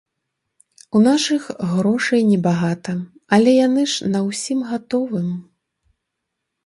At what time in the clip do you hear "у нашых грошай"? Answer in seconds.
0.99-2.21